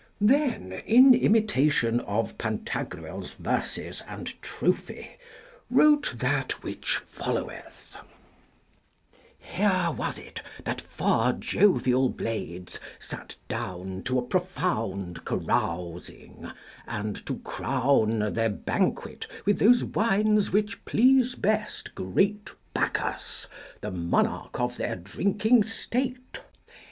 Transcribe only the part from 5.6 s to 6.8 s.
wrote that